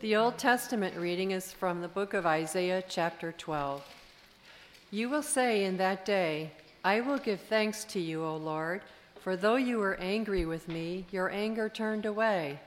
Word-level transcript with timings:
The 0.00 0.14
Old 0.14 0.38
Testament 0.38 0.96
reading 0.96 1.32
is 1.32 1.50
from 1.50 1.80
the 1.80 1.88
book 1.88 2.14
of 2.14 2.24
Isaiah, 2.24 2.84
chapter 2.88 3.32
12. 3.32 3.84
You 4.92 5.08
will 5.08 5.24
say 5.24 5.64
in 5.64 5.76
that 5.78 6.04
day, 6.04 6.52
I 6.84 7.00
will 7.00 7.18
give 7.18 7.40
thanks 7.40 7.82
to 7.86 7.98
you, 7.98 8.24
O 8.24 8.36
Lord, 8.36 8.82
for 9.20 9.34
though 9.34 9.56
you 9.56 9.78
were 9.78 9.96
angry 9.96 10.44
with 10.44 10.68
me, 10.68 11.04
your 11.10 11.30
anger 11.30 11.68
turned 11.68 12.06
away, 12.06 12.60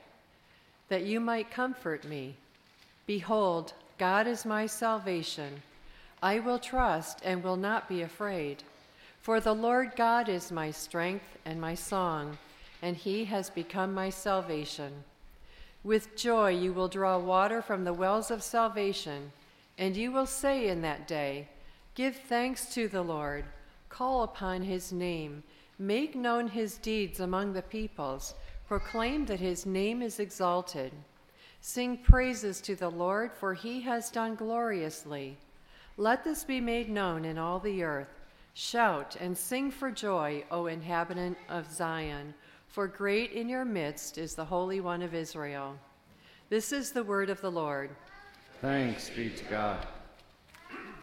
that 0.90 1.04
you 1.04 1.20
might 1.20 1.50
comfort 1.50 2.04
me. 2.04 2.36
Behold, 3.06 3.72
God 3.96 4.26
is 4.26 4.44
my 4.44 4.66
salvation. 4.66 5.62
I 6.22 6.38
will 6.38 6.58
trust 6.58 7.20
and 7.24 7.42
will 7.42 7.56
not 7.56 7.88
be 7.88 8.02
afraid. 8.02 8.62
For 9.22 9.40
the 9.40 9.54
Lord 9.54 9.96
God 9.96 10.28
is 10.28 10.52
my 10.52 10.70
strength 10.70 11.38
and 11.46 11.58
my 11.58 11.76
song, 11.76 12.36
and 12.82 12.94
he 12.94 13.24
has 13.24 13.48
become 13.48 13.94
my 13.94 14.10
salvation. 14.10 14.92
With 15.84 16.14
joy 16.14 16.50
you 16.50 16.72
will 16.72 16.86
draw 16.86 17.18
water 17.18 17.60
from 17.60 17.82
the 17.82 17.92
wells 17.92 18.30
of 18.30 18.42
salvation, 18.42 19.32
and 19.76 19.96
you 19.96 20.12
will 20.12 20.26
say 20.26 20.68
in 20.68 20.80
that 20.82 21.08
day, 21.08 21.48
Give 21.94 22.14
thanks 22.14 22.72
to 22.74 22.86
the 22.86 23.02
Lord, 23.02 23.44
call 23.88 24.22
upon 24.22 24.62
his 24.62 24.92
name, 24.92 25.42
make 25.78 26.14
known 26.14 26.46
his 26.46 26.78
deeds 26.78 27.18
among 27.18 27.52
the 27.52 27.62
peoples, 27.62 28.34
proclaim 28.68 29.26
that 29.26 29.40
his 29.40 29.66
name 29.66 30.02
is 30.02 30.20
exalted. 30.20 30.92
Sing 31.60 31.96
praises 31.96 32.60
to 32.60 32.76
the 32.76 32.90
Lord, 32.90 33.32
for 33.32 33.52
he 33.52 33.80
has 33.80 34.08
done 34.08 34.36
gloriously. 34.36 35.36
Let 35.96 36.22
this 36.22 36.44
be 36.44 36.60
made 36.60 36.88
known 36.88 37.24
in 37.24 37.38
all 37.38 37.58
the 37.58 37.82
earth. 37.82 38.20
Shout 38.54 39.16
and 39.20 39.36
sing 39.36 39.70
for 39.72 39.90
joy, 39.90 40.44
O 40.50 40.66
inhabitant 40.66 41.36
of 41.48 41.70
Zion 41.72 42.34
for 42.72 42.88
great 42.88 43.32
in 43.32 43.50
your 43.50 43.66
midst 43.66 44.16
is 44.16 44.34
the 44.34 44.46
Holy 44.46 44.80
One 44.80 45.02
of 45.02 45.14
Israel. 45.14 45.76
This 46.48 46.72
is 46.72 46.90
the 46.90 47.04
word 47.04 47.28
of 47.28 47.38
the 47.42 47.50
Lord. 47.50 47.90
Thanks 48.62 49.10
be 49.10 49.28
to 49.28 49.44
God. 49.44 49.86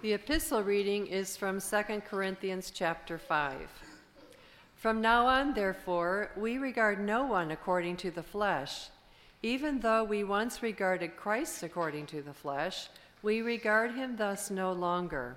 The 0.01 0.13
epistle 0.13 0.63
reading 0.63 1.05
is 1.05 1.37
from 1.37 1.61
2 1.61 2.01
Corinthians 2.09 2.71
chapter 2.71 3.19
5. 3.19 3.55
From 4.77 4.99
now 4.99 5.27
on, 5.27 5.53
therefore, 5.53 6.31
we 6.35 6.57
regard 6.57 6.99
no 7.05 7.25
one 7.25 7.51
according 7.51 7.97
to 7.97 8.09
the 8.09 8.23
flesh. 8.23 8.89
Even 9.43 9.79
though 9.79 10.03
we 10.03 10.23
once 10.23 10.63
regarded 10.63 11.17
Christ 11.17 11.61
according 11.61 12.07
to 12.07 12.23
the 12.23 12.33
flesh, 12.33 12.89
we 13.21 13.43
regard 13.43 13.93
him 13.93 14.15
thus 14.15 14.49
no 14.49 14.73
longer. 14.73 15.35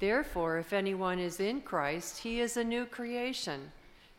Therefore, 0.00 0.58
if 0.58 0.72
anyone 0.72 1.20
is 1.20 1.38
in 1.38 1.60
Christ, 1.60 2.18
he 2.18 2.40
is 2.40 2.56
a 2.56 2.64
new 2.64 2.84
creation. 2.84 3.70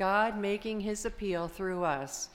God 0.00 0.38
making 0.38 0.80
his 0.80 1.04
appeal 1.04 1.46
through 1.46 1.84
us. 1.84 2.30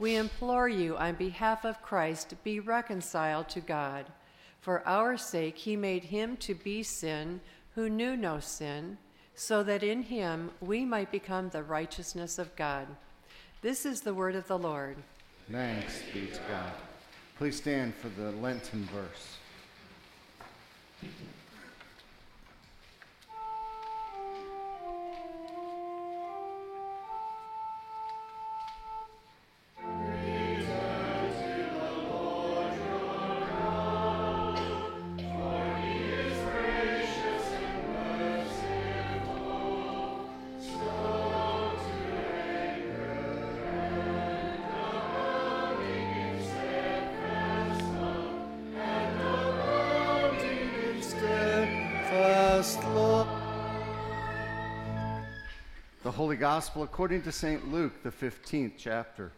We 0.00 0.16
implore 0.16 0.68
you, 0.68 0.96
on 0.96 1.14
behalf 1.14 1.64
of 1.64 1.80
Christ, 1.80 2.34
be 2.42 2.58
reconciled 2.58 3.48
to 3.50 3.60
God. 3.60 4.06
For 4.60 4.84
our 4.84 5.16
sake, 5.16 5.56
he 5.56 5.76
made 5.76 6.06
him 6.06 6.36
to 6.38 6.56
be 6.56 6.82
sin 6.82 7.40
who 7.76 7.88
knew 7.88 8.16
no 8.16 8.40
sin, 8.40 8.98
so 9.36 9.62
that 9.62 9.84
in 9.84 10.02
him 10.02 10.50
we 10.60 10.84
might 10.84 11.12
become 11.12 11.50
the 11.50 11.62
righteousness 11.62 12.36
of 12.36 12.56
God. 12.56 12.88
This 13.62 13.86
is 13.86 14.00
the 14.00 14.12
word 14.12 14.34
of 14.34 14.48
the 14.48 14.58
Lord. 14.58 14.96
Thanks 15.48 16.02
be 16.12 16.26
to 16.26 16.40
God. 16.48 16.72
Please 17.38 17.54
stand 17.54 17.94
for 17.94 18.08
the 18.08 18.32
Lenten 18.32 18.88
verse. 18.92 19.36
Holy 56.14 56.36
Gospel 56.36 56.84
according 56.84 57.22
to 57.22 57.32
St. 57.32 57.72
Luke, 57.72 58.04
the 58.04 58.10
15th 58.10 58.74
chapter. 58.78 59.32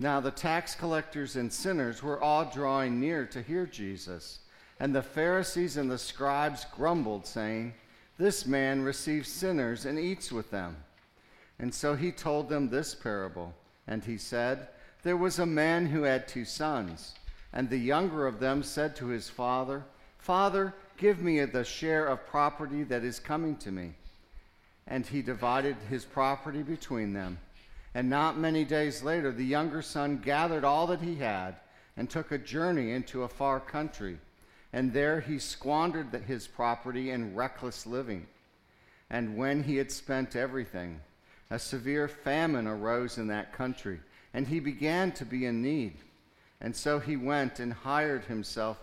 Now 0.00 0.18
the 0.18 0.32
tax 0.32 0.74
collectors 0.74 1.36
and 1.36 1.52
sinners 1.52 2.02
were 2.02 2.20
all 2.20 2.44
drawing 2.44 2.98
near 2.98 3.24
to 3.26 3.40
hear 3.40 3.66
Jesus. 3.66 4.40
And 4.80 4.92
the 4.92 5.00
Pharisees 5.00 5.76
and 5.76 5.88
the 5.88 5.96
scribes 5.96 6.66
grumbled, 6.74 7.24
saying, 7.24 7.72
This 8.18 8.46
man 8.46 8.82
receives 8.82 9.28
sinners 9.28 9.84
and 9.84 9.96
eats 9.96 10.32
with 10.32 10.50
them. 10.50 10.76
And 11.60 11.72
so 11.72 11.94
he 11.94 12.10
told 12.10 12.48
them 12.48 12.68
this 12.68 12.96
parable. 12.96 13.54
And 13.86 14.02
he 14.02 14.18
said, 14.18 14.70
There 15.04 15.16
was 15.16 15.38
a 15.38 15.46
man 15.46 15.86
who 15.86 16.02
had 16.02 16.26
two 16.26 16.44
sons. 16.44 17.14
And 17.52 17.70
the 17.70 17.78
younger 17.78 18.26
of 18.26 18.40
them 18.40 18.64
said 18.64 18.96
to 18.96 19.06
his 19.06 19.30
father, 19.30 19.84
Father, 20.18 20.74
Give 20.96 21.20
me 21.20 21.44
the 21.44 21.64
share 21.64 22.06
of 22.06 22.26
property 22.26 22.84
that 22.84 23.04
is 23.04 23.18
coming 23.18 23.56
to 23.56 23.72
me. 23.72 23.94
And 24.86 25.06
he 25.06 25.22
divided 25.22 25.76
his 25.88 26.04
property 26.04 26.62
between 26.62 27.12
them. 27.12 27.38
And 27.94 28.10
not 28.10 28.38
many 28.38 28.64
days 28.64 29.02
later, 29.02 29.32
the 29.32 29.44
younger 29.44 29.82
son 29.82 30.18
gathered 30.18 30.64
all 30.64 30.86
that 30.88 31.00
he 31.00 31.16
had 31.16 31.56
and 31.96 32.10
took 32.10 32.32
a 32.32 32.38
journey 32.38 32.92
into 32.92 33.22
a 33.22 33.28
far 33.28 33.60
country. 33.60 34.18
And 34.72 34.92
there 34.92 35.20
he 35.20 35.38
squandered 35.38 36.12
his 36.26 36.46
property 36.46 37.10
in 37.10 37.34
reckless 37.34 37.86
living. 37.86 38.26
And 39.10 39.36
when 39.36 39.62
he 39.62 39.76
had 39.76 39.92
spent 39.92 40.34
everything, 40.34 41.00
a 41.50 41.58
severe 41.58 42.08
famine 42.08 42.66
arose 42.66 43.18
in 43.18 43.28
that 43.28 43.52
country, 43.52 44.00
and 44.32 44.48
he 44.48 44.58
began 44.58 45.12
to 45.12 45.24
be 45.24 45.46
in 45.46 45.62
need. 45.62 45.94
And 46.60 46.74
so 46.74 46.98
he 46.98 47.16
went 47.16 47.60
and 47.60 47.72
hired 47.72 48.24
himself 48.24 48.82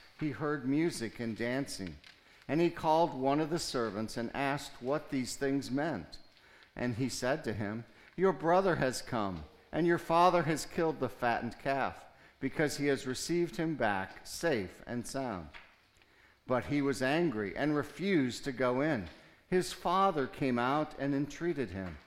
he 0.21 0.31
heard 0.31 0.65
music 0.65 1.19
and 1.19 1.37
dancing. 1.37 1.97
And 2.47 2.61
he 2.61 2.69
called 2.69 3.13
one 3.13 3.39
of 3.39 3.49
the 3.49 3.59
servants 3.59 4.15
and 4.15 4.31
asked 4.33 4.71
what 4.79 5.09
these 5.09 5.35
things 5.35 5.69
meant. 5.69 6.17
And 6.75 6.95
he 6.95 7.09
said 7.09 7.43
to 7.43 7.53
him, 7.53 7.83
Your 8.15 8.31
brother 8.31 8.75
has 8.75 9.01
come, 9.01 9.43
and 9.73 9.85
your 9.85 9.97
father 9.97 10.43
has 10.43 10.65
killed 10.65 10.99
the 10.99 11.09
fattened 11.09 11.55
calf, 11.63 11.95
because 12.39 12.77
he 12.77 12.87
has 12.87 13.05
received 13.05 13.57
him 13.57 13.75
back 13.75 14.21
safe 14.23 14.81
and 14.87 15.05
sound. 15.05 15.47
But 16.47 16.65
he 16.65 16.81
was 16.81 17.01
angry 17.01 17.53
and 17.55 17.75
refused 17.75 18.43
to 18.45 18.51
go 18.51 18.81
in. 18.81 19.07
His 19.49 19.73
father 19.73 20.27
came 20.27 20.57
out 20.57 20.93
and 20.97 21.13
entreated 21.13 21.69
him. 21.69 21.97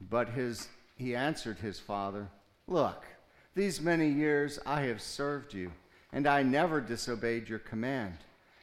But 0.00 0.30
his, 0.30 0.68
he 0.96 1.14
answered 1.14 1.58
his 1.58 1.78
father, 1.78 2.28
Look, 2.66 3.04
these 3.54 3.80
many 3.80 4.08
years 4.08 4.58
I 4.66 4.82
have 4.82 5.02
served 5.02 5.54
you, 5.54 5.72
and 6.12 6.26
I 6.26 6.42
never 6.42 6.80
disobeyed 6.80 7.48
your 7.48 7.58
command. 7.58 8.14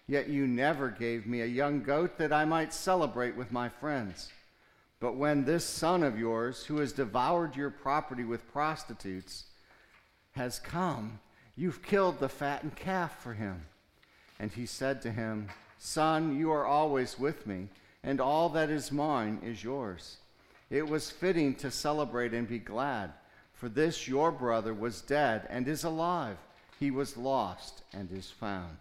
Yet 0.08 0.30
you 0.30 0.46
never 0.46 0.90
gave 0.90 1.26
me 1.26 1.42
a 1.42 1.48
young 1.48 1.82
goat 1.82 2.18
that 2.18 2.32
I 2.32 2.46
might 2.46 2.74
celebrate 2.74 3.36
with 3.36 3.52
my 3.52 3.70
friends. 3.70 4.32
But 5.00 5.16
when 5.16 5.44
this 5.44 5.66
son 5.66 6.04
of 6.04 6.18
yours, 6.18 6.66
who 6.66 6.78
has 6.78 6.94
devoured 6.94 7.56
your 7.56 7.70
property 7.70 8.24
with 8.24 8.52
prostitutes, 8.52 9.46
has 10.34 10.60
come, 10.60 11.20
you've 11.56 11.82
killed 11.82 12.20
the 12.20 12.30
fattened 12.30 12.76
calf 12.76 13.22
for 13.22 13.34
him. 13.34 13.66
And 14.40 14.52
he 14.52 14.66
said 14.66 15.02
to 15.02 15.12
him, 15.12 15.50
Son, 15.78 16.38
you 16.38 16.52
are 16.52 16.66
always 16.66 17.20
with 17.20 17.46
me, 17.48 17.68
and 18.04 18.20
all 18.20 18.50
that 18.50 18.70
is 18.70 18.92
mine 18.92 19.40
is 19.44 19.64
yours. 19.64 20.18
It 20.70 20.88
was 20.88 21.12
fitting 21.12 21.56
to 21.56 21.72
celebrate 21.72 22.34
and 22.34 22.48
be 22.48 22.60
glad, 22.60 23.14
for 23.54 23.70
this 23.70 24.08
your 24.08 24.32
brother 24.32 24.74
was 24.74 25.02
dead 25.02 25.48
and 25.50 25.68
is 25.68 25.84
alive. 25.84 26.38
He 26.80 26.92
was 26.92 27.18
lost 27.18 27.84
and 27.94 28.12
is 28.12 28.30
found. 28.30 28.78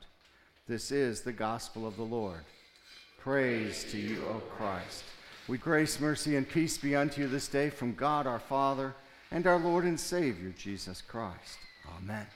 This 0.67 0.91
is 0.91 1.21
the 1.21 1.33
gospel 1.33 1.87
of 1.87 1.97
the 1.97 2.03
Lord. 2.03 2.45
Praise 3.19 3.85
to 3.91 3.99
you, 3.99 4.23
O 4.31 4.41
Christ. 4.57 5.05
We 5.47 5.59
grace, 5.59 6.01
mercy, 6.01 6.37
and 6.37 6.49
peace 6.49 6.79
be 6.79 6.97
unto 6.97 7.21
you 7.21 7.29
this 7.29 7.49
day 7.49 7.71
from 7.71 7.95
God 7.95 8.27
our 8.27 8.39
Father 8.39 8.95
and 9.31 9.47
our 9.47 9.59
Lord 9.59 9.85
and 9.85 9.99
Savior, 9.99 10.55
Jesus 10.57 11.03
Christ. 11.03 11.59
Amen. 11.99 12.27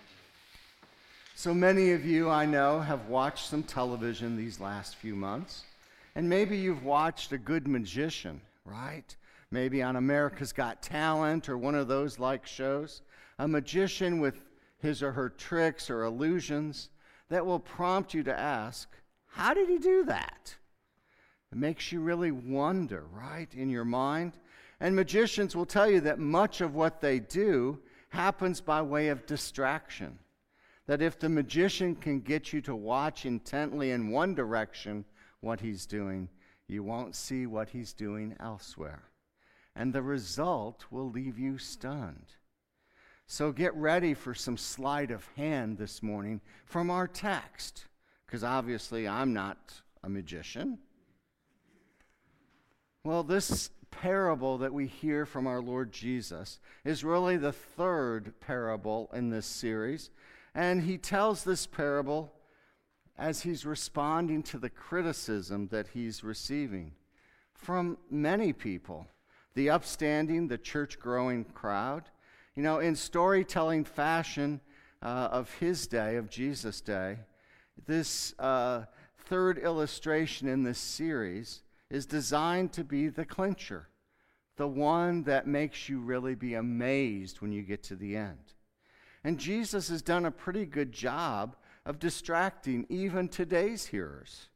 So 1.35 1.55
many 1.55 1.93
of 1.93 2.05
you 2.05 2.29
I 2.29 2.47
know 2.47 2.81
have 2.81 3.07
watched 3.09 3.49
some 3.49 3.63
television 3.63 4.37
these 4.37 4.61
last 4.61 4.97
few 4.97 5.15
months, 5.15 5.65
and 6.15 6.29
maybe 6.29 6.57
you've 6.57 6.85
watched 6.85 7.33
A 7.33 7.39
Good 7.39 7.67
Magician, 7.67 8.41
right? 8.65 9.15
Maybe 9.51 9.83
on 9.83 9.97
America's 9.97 10.53
Got 10.53 10.83
Talent 10.83 11.49
or 11.49 11.57
one 11.57 11.75
of 11.75 11.89
those 11.89 12.19
like 12.19 12.47
shows. 12.47 13.03
A 13.39 13.47
magician 13.47 14.21
with 14.21 14.43
his 14.79 15.03
or 15.03 15.13
her 15.13 15.29
tricks 15.29 15.91
or 15.91 16.05
illusions 16.05 16.91
that 17.29 17.45
will 17.45 17.59
prompt 17.59 18.15
you 18.15 18.23
to 18.23 18.39
ask, 18.39 18.89
How 19.27 19.55
did 19.55 19.69
he 19.69 19.79
do 19.79 20.05
that? 20.05 20.57
It 21.53 21.59
makes 21.59 21.93
you 21.93 22.01
really 22.01 22.31
wonder, 22.31 23.05
right, 23.11 23.53
in 23.55 23.71
your 23.71 23.85
mind. 23.85 24.39
And 24.81 24.95
magicians 24.95 25.57
will 25.57 25.67
tell 25.67 25.91
you 25.91 26.01
that 26.03 26.19
much 26.19 26.61
of 26.61 26.75
what 26.75 27.01
they 27.01 27.19
do 27.19 27.81
happens 28.11 28.61
by 28.61 28.83
way 28.83 29.09
of 29.09 29.27
distraction 29.27 30.19
that 30.89 31.03
if 31.03 31.19
the 31.19 31.29
magician 31.29 31.95
can 31.95 32.19
get 32.19 32.53
you 32.53 32.63
to 32.63 32.75
watch 32.75 33.27
intently 33.27 33.91
in 33.91 34.11
one 34.11 34.35
direction 34.35 35.05
what 35.41 35.61
he's 35.61 35.85
doing, 35.85 36.29
you 36.67 36.83
won't 36.83 37.15
see 37.15 37.47
what 37.47 37.69
he's 37.69 37.93
doing 37.93 38.35
elsewhere. 38.41 39.03
And 39.77 39.93
the 39.93 40.03
result 40.03 40.87
will 40.91 41.11
leave 41.11 41.39
you 41.39 41.59
stunned. 41.59 42.33
So 43.31 43.53
get 43.53 43.75
ready 43.75 44.15
for 44.15 44.35
some 44.35 44.57
sleight 44.57 45.11
of 45.11 45.29
hand 45.37 45.77
this 45.77 46.03
morning 46.03 46.41
from 46.65 46.91
our 46.91 47.07
text, 47.07 47.85
because 48.25 48.43
obviously 48.43 49.07
I'm 49.07 49.35
not 49.35 49.83
a 50.03 50.09
magician. 50.09 50.79
Well, 53.05 53.23
this 53.23 53.69
parable 53.91 54.57
that 54.59 54.73
we 54.73 54.87
hear 54.87 55.27
from 55.27 55.47
our 55.47 55.61
Lord 55.61 55.93
Jesus 55.93 56.59
is 56.87 57.05
really 57.05 57.37
the 57.37 57.53
third 57.53 58.33
parable 58.41 59.11
in 59.13 59.29
this 59.29 59.47
series. 59.47 60.09
And 60.55 60.83
he 60.83 60.97
tells 60.97 61.45
this 61.45 61.67
parable 61.67 62.33
as 63.19 63.43
he's 63.43 63.67
responding 63.67 64.43
to 64.45 64.59
the 64.59 64.71
criticism 64.71 65.69
that 65.69 65.89
he's 65.89 66.25
receiving 66.25 66.93
from 67.53 67.99
many 68.11 68.55
people 68.55 69.07
the 69.55 69.69
upstanding, 69.69 70.49
the 70.49 70.57
church 70.57 70.99
growing 70.99 71.45
crowd. 71.45 72.05
You 72.59 72.65
know, 72.65 72.81
in 72.81 72.97
storytelling 72.97 73.85
fashion 73.85 74.61
uh, 75.01 75.29
of 75.31 75.49
his 75.61 75.87
day, 75.87 76.17
of 76.17 76.29
Jesus' 76.29 76.81
day, 76.81 77.19
this 77.87 78.35
uh, 78.37 78.87
third 79.27 79.59
illustration 79.59 80.49
in 80.49 80.65
this 80.65 80.81
series 80.81 81.63
is 81.89 82.05
designed 82.05 82.73
to 82.73 82.83
be 82.83 83.07
the 83.07 83.25
clincher, 83.25 83.87
the 84.57 84.67
one 84.67 85.23
that 85.23 85.47
makes 85.47 85.89
you 85.89 86.01
really 86.01 86.35
be 86.35 86.55
amazed 86.55 87.41
when 87.41 87.53
you 87.53 87.63
get 87.63 87.85
to 87.85 87.95
the 87.95 88.17
end. 88.17 88.55
And 89.23 89.39
Jesus 89.39 89.89
has 89.91 90.03
done 90.03 90.25
a 90.25 90.33
pretty 90.33 90.67
good 90.67 90.91
job 90.91 91.55
of 91.87 92.01
distracting 92.01 92.87
even 92.89 93.29
today's 93.29 93.87
hearers 93.87 94.49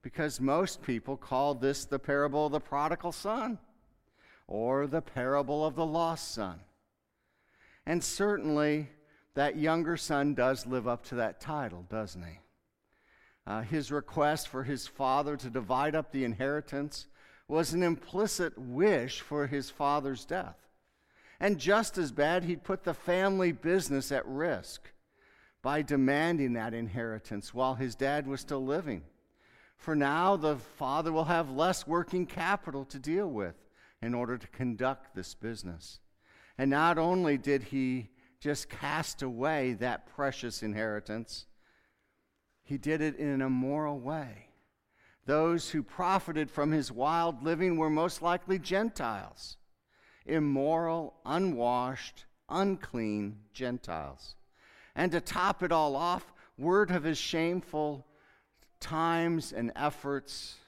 because 0.00 0.40
most 0.40 0.80
people 0.80 1.16
call 1.16 1.56
this 1.56 1.86
the 1.86 1.98
parable 1.98 2.46
of 2.46 2.52
the 2.52 2.60
prodigal 2.60 3.10
son 3.10 3.58
or 4.46 4.86
the 4.86 5.02
parable 5.02 5.66
of 5.66 5.74
the 5.74 5.84
lost 5.84 6.32
son. 6.32 6.60
And 7.86 8.02
certainly, 8.02 8.88
that 9.34 9.56
younger 9.56 9.96
son 9.96 10.34
does 10.34 10.66
live 10.66 10.86
up 10.86 11.04
to 11.06 11.16
that 11.16 11.40
title, 11.40 11.84
doesn't 11.88 12.22
he? 12.22 12.38
Uh, 13.46 13.62
his 13.62 13.90
request 13.90 14.48
for 14.48 14.62
his 14.62 14.86
father 14.86 15.36
to 15.36 15.50
divide 15.50 15.94
up 15.94 16.12
the 16.12 16.24
inheritance 16.24 17.06
was 17.48 17.72
an 17.72 17.82
implicit 17.82 18.56
wish 18.56 19.20
for 19.20 19.46
his 19.46 19.68
father's 19.68 20.24
death. 20.24 20.56
And 21.40 21.58
just 21.58 21.98
as 21.98 22.12
bad, 22.12 22.44
he'd 22.44 22.62
put 22.62 22.84
the 22.84 22.94
family 22.94 23.50
business 23.50 24.12
at 24.12 24.26
risk 24.26 24.92
by 25.60 25.82
demanding 25.82 26.52
that 26.52 26.74
inheritance 26.74 27.52
while 27.52 27.74
his 27.74 27.96
dad 27.96 28.26
was 28.26 28.40
still 28.40 28.64
living. 28.64 29.02
For 29.76 29.96
now, 29.96 30.36
the 30.36 30.56
father 30.56 31.10
will 31.10 31.24
have 31.24 31.50
less 31.50 31.86
working 31.86 32.26
capital 32.26 32.84
to 32.86 32.98
deal 33.00 33.28
with 33.28 33.56
in 34.00 34.14
order 34.14 34.38
to 34.38 34.46
conduct 34.48 35.14
this 35.14 35.34
business. 35.34 35.98
And 36.62 36.70
not 36.70 36.96
only 36.96 37.38
did 37.38 37.64
he 37.64 38.08
just 38.38 38.68
cast 38.68 39.20
away 39.20 39.72
that 39.80 40.06
precious 40.14 40.62
inheritance, 40.62 41.46
he 42.62 42.78
did 42.78 43.00
it 43.00 43.16
in 43.16 43.26
an 43.26 43.42
immoral 43.42 43.98
way. 43.98 44.46
Those 45.26 45.70
who 45.70 45.82
profited 45.82 46.52
from 46.52 46.70
his 46.70 46.92
wild 46.92 47.42
living 47.42 47.78
were 47.78 47.90
most 47.90 48.22
likely 48.22 48.60
Gentiles 48.60 49.56
immoral, 50.24 51.14
unwashed, 51.26 52.26
unclean 52.48 53.40
Gentiles. 53.52 54.36
And 54.94 55.10
to 55.10 55.20
top 55.20 55.64
it 55.64 55.72
all 55.72 55.96
off, 55.96 56.32
word 56.56 56.92
of 56.92 57.02
his 57.02 57.18
shameful 57.18 58.06
times 58.78 59.52
and 59.52 59.72
efforts 59.74 60.58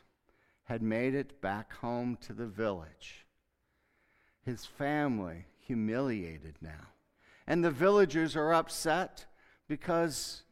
had 0.64 0.82
made 0.82 1.14
it 1.14 1.40
back 1.40 1.72
home 1.72 2.18
to 2.22 2.32
the 2.32 2.48
village. 2.48 3.24
His 4.44 4.66
family 4.66 5.46
humiliated 5.66 6.56
now. 6.61 6.88
And 7.47 7.64
the 7.64 7.71
villagers 7.71 8.37
are 8.37 8.54
upset 8.54 9.26
because, 9.68 10.42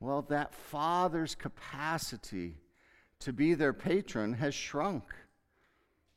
well, 0.00 0.22
that 0.22 0.54
father's 0.54 1.34
capacity 1.34 2.56
to 3.20 3.32
be 3.32 3.54
their 3.54 3.72
patron 3.72 4.34
has 4.34 4.54
shrunk 4.54 5.04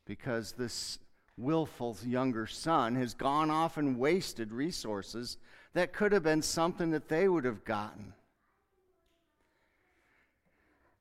because 0.06 0.53
this 0.53 1.00
willful 1.38 1.96
younger 2.03 2.48
son 2.48 2.96
has 2.96 3.13
gone 3.13 3.51
off 3.51 3.77
and 3.77 4.00
wasted 4.00 4.51
resources 4.51 5.38
that 5.74 5.94
could 5.94 6.12
have 6.12 6.24
been 6.24 6.41
something 6.41 6.91
that 6.91 7.08
they 7.08 7.27
would 7.27 7.46
have 7.46 7.63
gotten. 7.63 8.13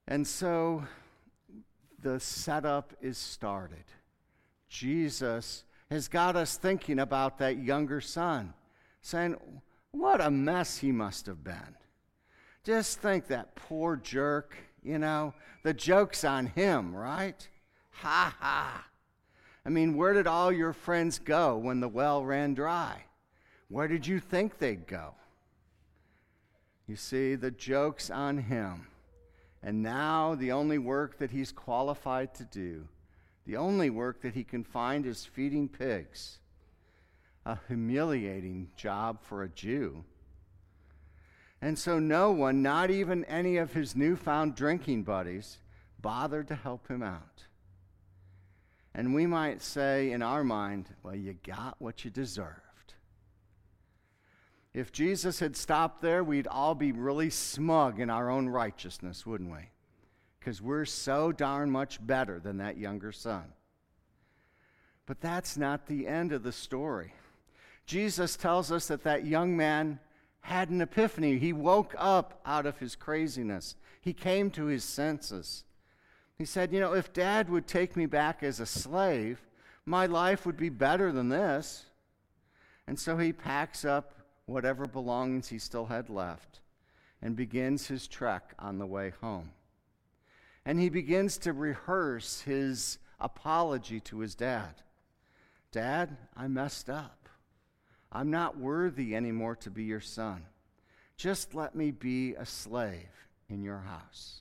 And 0.07 0.27
so 0.27 0.85
the 2.03 2.21
setup 2.21 2.93
is 3.01 3.17
started. 3.17 3.85
Jesus 4.69 5.65
has 5.91 6.09
got 6.09 6.37
us 6.37 6.57
thinking 6.57 6.99
about 6.99 7.39
that 7.39 7.59
younger 7.59 8.01
son, 8.01 8.55
saying, 9.03 9.37
What 9.93 10.21
a 10.21 10.31
mess 10.31 10.79
he 10.79 10.93
must 10.93 11.27
have 11.27 11.45
been. 11.45 11.77
Just 12.65 13.01
think 13.01 13.29
that 13.29 13.55
poor 13.55 13.97
jerk, 13.97 14.57
you 14.83 14.99
know, 14.99 15.35
the 15.63 15.75
joke's 15.75 16.25
on 16.25 16.47
him, 16.47 16.95
right? 16.95 17.49
Ha 17.91 18.37
ha. 18.41 18.87
I 19.65 19.69
mean, 19.69 19.97
where 19.97 20.13
did 20.13 20.27
all 20.27 20.53
your 20.53 20.73
friends 20.73 21.19
go 21.19 21.57
when 21.57 21.81
the 21.81 21.89
well 21.89 22.25
ran 22.25 22.55
dry? 22.55 23.05
Where 23.69 23.89
did 23.89 24.07
you 24.07 24.21
think 24.21 24.59
they'd 24.59 24.87
go? 24.87 25.15
You 26.87 26.97
see, 26.97 27.35
the 27.35 27.51
joke's 27.51 28.11
on 28.11 28.39
him. 28.39 28.87
And 29.63 29.83
now 29.83 30.37
the 30.37 30.53
only 30.53 30.79
work 30.79 31.19
that 31.19 31.33
he's 31.33 31.51
qualified 31.51 32.35
to 32.37 32.45
do, 32.45 32.87
the 33.47 33.57
only 33.57 33.91
work 33.91 34.23
that 34.23 34.35
he 34.35 34.45
can 34.45 34.65
find 34.65 35.07
is 35.07 35.25
feeding 35.25 35.69
pigs. 35.69 36.39
A 37.45 37.59
humiliating 37.69 38.69
job 38.77 39.23
for 39.23 39.45
a 39.45 39.49
Jew. 39.49 40.05
And 41.63 41.79
so 41.79 41.99
no 41.99 42.33
one, 42.33 42.61
not 42.61 42.91
even 42.91 43.25
any 43.27 43.57
of 43.57 43.73
his 43.73 43.95
newfound 43.95 44.57
drinking 44.57 45.05
buddies, 45.05 45.59
bothered 46.01 46.49
to 46.49 46.57
help 46.57 46.89
him 46.89 47.03
out. 47.03 47.45
And 48.95 49.15
we 49.15 49.27
might 49.27 49.63
say 49.63 50.11
in 50.11 50.23
our 50.23 50.43
mind, 50.43 50.89
well, 51.03 51.15
you 51.15 51.37
got 51.47 51.77
what 51.79 52.05
you 52.05 52.11
deserved. 52.11 52.61
If 54.75 54.91
Jesus 54.91 55.39
had 55.39 55.57
stopped 55.57 56.03
there, 56.03 56.25
we'd 56.25 56.47
all 56.47 56.75
be 56.75 56.93
really 56.93 57.31
smug 57.31 58.01
in 58.01 58.11
our 58.11 58.29
own 58.29 58.49
righteousness, 58.49 59.25
wouldn't 59.25 59.53
we? 59.53 59.71
Because 60.47 60.63
we're 60.63 60.85
so 60.85 61.33
darn 61.33 61.73
much 61.73 61.99
better 62.07 62.39
than 62.39 62.59
that 62.59 62.79
younger 62.79 63.11
son. 63.11 63.47
But 65.05 65.21
that's 65.21 65.57
not 65.57 65.89
the 65.89 66.07
end 66.07 66.31
of 66.31 66.45
the 66.45 66.53
story. 66.53 67.15
Jesus 67.85 68.37
tells 68.37 68.71
us 68.71 68.87
that 68.87 69.03
that 69.03 69.27
young 69.27 69.57
man 69.57 69.99
had 70.43 70.71
an 70.71 70.81
epiphany. 70.81 71.39
He 71.39 71.53
woke 71.53 71.97
up 71.99 72.41
out 72.47 72.65
of 72.65 72.79
his 72.79 72.95
craziness, 72.95 73.75
he 74.01 74.13
came 74.13 74.53
to 74.53 74.67
his 74.67 74.85
senses. 74.85 75.65
He 76.39 76.45
said, 76.45 76.73
You 76.73 76.79
know, 76.79 76.93
if 76.93 77.13
dad 77.13 77.51
would 77.51 77.67
take 77.67 77.97
me 77.97 78.07
back 78.07 78.45
as 78.45 78.61
a 78.61 78.67
slave, 78.67 79.41
my 79.85 80.07
life 80.07 80.47
would 80.47 80.57
be 80.57 80.69
better 80.69 81.11
than 81.11 81.29
this. 81.29 81.87
And 82.87 83.01
so 83.01 83.19
he 83.19 83.33
packs 83.33 83.85
up 83.85 84.15
whatever 84.45 84.87
belongings 84.87 85.49
he 85.49 85.59
still 85.59 85.87
had 85.87 86.09
left 86.09 86.61
and 87.21 87.35
begins 87.35 87.89
his 87.89 88.07
trek 88.07 88.55
on 88.61 88.79
the 88.79 88.87
way 88.87 89.13
home. 89.21 89.51
And 90.67 90.79
he 90.79 90.91
begins 90.91 91.39
to 91.39 91.55
rehearse 91.55 92.43
his 92.43 92.99
apology 93.19 94.01
to 94.01 94.19
his 94.19 94.35
dad 94.35 94.83
Dad, 95.73 96.17
I 96.35 96.49
messed 96.49 96.89
up. 96.89 97.29
I'm 98.11 98.31
not 98.31 98.57
worthy 98.57 99.15
anymore 99.15 99.57
to 99.57 99.71
be 99.71 99.85
your 99.85 100.01
son. 100.01 100.47
Just 101.19 101.55
let 101.55 101.75
me 101.75 101.91
be 101.91 102.35
a 102.35 102.47
slave 102.47 103.29
in 103.51 103.63
your 103.63 103.81
house. 103.81 104.41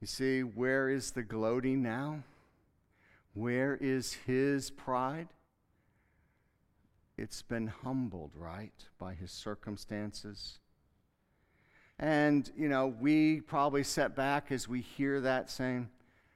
You 0.00 0.06
see, 0.06 0.42
where 0.42 0.88
is 0.88 1.10
the 1.10 1.24
gloating 1.24 1.82
now? 1.82 2.22
Where 3.34 3.76
is 3.80 4.12
his 4.12 4.70
pride? 4.70 5.28
It's 7.18 7.42
been 7.42 7.66
humbled, 7.66 8.30
right, 8.36 8.84
by 8.96 9.14
his 9.14 9.32
circumstances. 9.32 10.60
And, 11.98 12.50
you 12.56 12.68
know, 12.68 12.88
we 12.88 13.40
probably 13.40 13.82
set 13.82 14.14
back 14.14 14.52
as 14.52 14.68
we 14.68 14.80
hear 14.82 15.20
that 15.22 15.50
saying, 15.50 15.88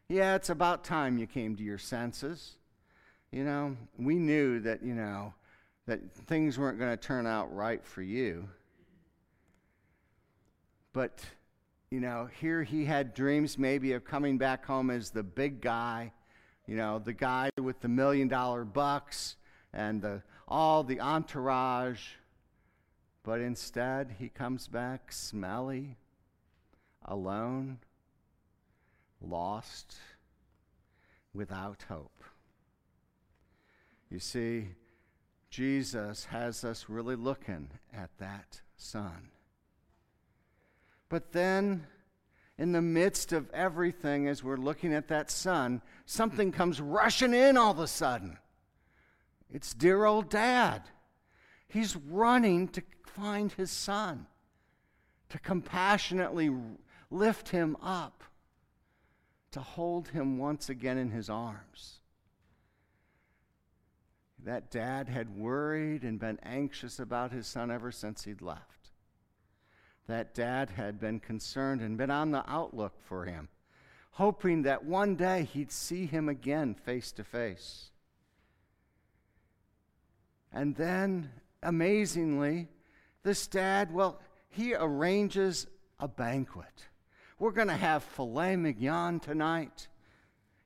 Yeah, 0.09 0.35
it's 0.35 0.50
about 0.50 0.85
time 0.85 1.19
you 1.19 1.26
came 1.26 1.57
to 1.57 1.62
your 1.62 1.79
senses. 1.79 2.57
You 3.31 3.45
know, 3.45 3.76
we 3.99 4.17
knew 4.17 4.61
that, 4.61 4.83
you 4.83 4.95
know, 4.95 5.35
that 5.87 6.12
things 6.12 6.59
weren't 6.59 6.79
going 6.79 6.90
to 6.90 6.97
turn 6.97 7.26
out 7.26 7.55
right 7.55 7.85
for 7.85 8.02
you. 8.02 8.49
But, 10.93 11.21
you 11.90 12.00
know, 12.00 12.29
here 12.40 12.62
he 12.64 12.85
had 12.85 13.14
dreams 13.14 13.59
maybe 13.59 13.93
of 13.93 14.05
coming 14.05 14.38
back 14.38 14.64
home 14.64 14.90
as 14.90 15.11
the 15.11 15.23
big 15.23 15.61
guy, 15.61 16.12
you 16.67 16.76
know, 16.76 16.99
the 16.99 17.12
guy 17.12 17.50
with 17.61 17.81
the 17.81 17.88
million 17.88 18.26
dollar 18.26 18.64
bucks 18.64 19.37
and 19.73 20.02
the, 20.02 20.23
all 20.49 20.83
the 20.83 21.00
entourage. 21.00 22.00
But 23.23 23.41
instead, 23.41 24.17
he 24.19 24.29
comes 24.29 24.67
back 24.67 25.12
smelly, 25.12 25.97
alone, 27.05 27.79
lost, 29.21 29.97
without 31.35 31.85
hope. 31.89 32.25
You 34.11 34.19
see, 34.19 34.69
Jesus 35.50 36.25
has 36.27 36.65
us 36.65 36.87
really 36.89 37.17
looking 37.17 37.69
at 37.93 38.11
that 38.19 38.61
son. 38.77 39.31
But 41.09 41.33
then, 41.33 41.87
in 42.57 42.73
the 42.73 42.83
midst 42.83 43.33
of 43.33 43.50
everything, 43.50 44.29
as 44.29 44.43
we're 44.43 44.57
looking 44.57 44.95
at 44.95 45.09
that 45.09 45.31
son, 45.31 45.83
something 46.07 46.53
comes 46.53 46.81
rushing 46.81 47.35
in 47.35 47.57
all 47.57 47.73
of 47.73 47.79
a 47.79 47.87
sudden. 47.87 48.39
It's 49.53 49.75
dear 49.75 50.05
old 50.05 50.31
dad. 50.31 50.83
He's 51.67 51.97
running 51.97 52.69
to 52.69 52.83
find 53.17 53.52
his 53.52 53.71
son, 53.71 54.26
to 55.29 55.38
compassionately 55.38 56.50
lift 57.11 57.49
him 57.50 57.76
up, 57.83 58.25
to 59.52 59.61
hold 59.61 60.09
him 60.09 60.38
once 60.38 60.69
again 60.69 60.99
in 60.99 61.11
his 61.11 61.29
arms. 61.29 62.00
That 64.45 64.71
dad 64.71 65.09
had 65.09 65.37
worried 65.37 66.02
and 66.02 66.19
been 66.19 66.38
anxious 66.43 66.99
about 66.99 67.33
his 67.33 67.47
son 67.47 67.71
ever 67.71 67.93
since 67.93 68.25
he'd 68.25 68.40
left. 68.40 68.90
That 70.07 70.35
dad 70.35 70.71
had 70.71 70.99
been 70.99 71.21
concerned 71.21 71.83
and 71.83 71.99
been 71.99 72.11
on 72.11 72.31
the 72.31 72.49
outlook 72.50 72.95
for 73.02 73.26
him, 73.26 73.49
hoping 74.12 74.62
that 74.62 74.85
one 74.85 75.14
day 75.14 75.45
he'd 75.52 75.71
see 75.71 76.07
him 76.07 76.29
again 76.29 76.75
face 76.75 77.12
to 77.12 77.25
face. 77.25 77.90
And 80.52 80.75
then, 80.75 81.31
amazingly, 81.62 82.69
this 83.23 83.47
dad, 83.47 83.93
well, 83.93 84.21
he 84.49 84.75
arranges 84.75 85.67
a 85.99 86.09
banquet. 86.09 86.89
We're 87.39 87.53
going 87.53 87.69
to 87.69 87.77
have 87.77 88.03
filet 88.03 88.57
mignon 88.57 89.21
tonight. 89.21 89.89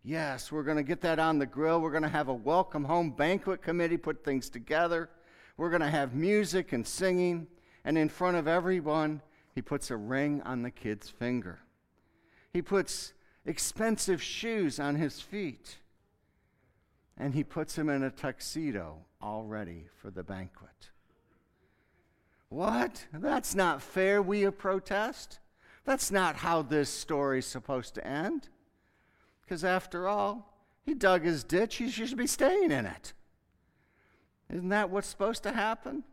Yes, 0.02 0.52
we're 0.52 0.62
going 0.64 0.76
to 0.76 0.82
get 0.82 1.00
that 1.02 1.18
on 1.18 1.38
the 1.38 1.46
grill. 1.46 1.80
We're 1.80 1.90
going 1.90 2.02
to 2.02 2.08
have 2.08 2.28
a 2.28 2.34
welcome 2.34 2.84
home 2.84 3.10
banquet 3.10 3.62
committee 3.62 3.96
put 3.96 4.24
things 4.24 4.50
together. 4.50 5.08
We're 5.56 5.70
going 5.70 5.82
to 5.82 5.90
have 5.90 6.14
music 6.14 6.72
and 6.72 6.86
singing. 6.86 7.46
And 7.84 7.96
in 7.96 8.08
front 8.08 8.36
of 8.36 8.48
everyone, 8.48 9.22
he 9.54 9.62
puts 9.62 9.90
a 9.90 9.96
ring 9.96 10.42
on 10.42 10.62
the 10.62 10.70
kid's 10.70 11.08
finger. 11.08 11.60
He 12.52 12.60
puts 12.60 13.12
expensive 13.46 14.22
shoes 14.22 14.78
on 14.78 14.96
his 14.96 15.20
feet. 15.20 15.78
And 17.16 17.34
he 17.34 17.44
puts 17.44 17.78
him 17.78 17.88
in 17.88 18.02
a 18.02 18.10
tuxedo 18.10 18.98
all 19.20 19.44
ready 19.44 19.86
for 20.02 20.10
the 20.10 20.22
banquet. 20.22 20.90
What? 22.54 23.04
That's 23.12 23.56
not 23.56 23.82
fair, 23.82 24.22
we 24.22 24.48
protest. 24.48 25.40
That's 25.84 26.12
not 26.12 26.36
how 26.36 26.62
this 26.62 26.88
story's 26.88 27.46
supposed 27.46 27.96
to 27.96 28.06
end. 28.06 28.48
Because 29.42 29.64
after 29.64 30.06
all, 30.06 30.54
he 30.86 30.94
dug 30.94 31.24
his 31.24 31.42
ditch, 31.42 31.74
he 31.74 31.90
should 31.90 32.16
be 32.16 32.28
staying 32.28 32.70
in 32.70 32.86
it. 32.86 33.12
Isn't 34.52 34.68
that 34.68 34.88
what's 34.88 35.08
supposed 35.08 35.42
to 35.42 35.52
happen? 35.52 36.04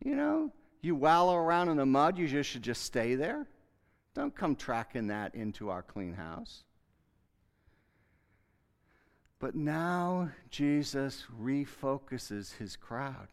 You 0.00 0.14
know, 0.14 0.52
you 0.80 0.94
wallow 0.94 1.34
around 1.34 1.70
in 1.70 1.76
the 1.76 1.86
mud, 1.86 2.18
you 2.18 2.28
just 2.28 2.48
should 2.50 2.62
just 2.62 2.82
stay 2.82 3.16
there. 3.16 3.48
Don't 4.14 4.36
come 4.36 4.54
tracking 4.54 5.08
that 5.08 5.34
into 5.34 5.70
our 5.70 5.82
clean 5.82 6.14
house. 6.14 6.62
But 9.40 9.56
now 9.56 10.30
Jesus 10.50 11.24
refocuses 11.42 12.58
his 12.58 12.76
crowd. 12.76 13.26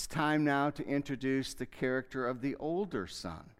It's 0.00 0.06
time 0.06 0.44
now 0.44 0.70
to 0.70 0.86
introduce 0.86 1.52
the 1.52 1.66
character 1.66 2.26
of 2.26 2.40
the 2.40 2.56
older 2.56 3.06
son 3.06 3.50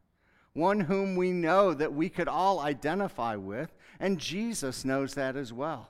one 0.55 0.81
whom 0.81 1.15
we 1.15 1.33
know 1.33 1.75
that 1.75 1.93
we 1.93 2.09
could 2.09 2.29
all 2.29 2.61
identify 2.61 3.37
with, 3.37 3.71
and 4.01 4.19
Jesus 4.19 4.83
knows 4.83 5.13
that 5.15 5.37
as 5.37 5.53
well. 5.53 5.89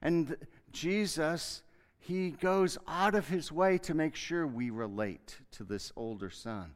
And 0.00 0.36
Jesus, 0.70 1.64
he 1.98 2.30
goes 2.30 2.78
out 2.86 3.16
of 3.16 3.26
his 3.26 3.50
way 3.50 3.78
to 3.78 3.94
make 3.94 4.14
sure 4.14 4.46
we 4.46 4.70
relate 4.70 5.38
to 5.50 5.64
this 5.64 5.90
older 5.96 6.30
son. 6.30 6.70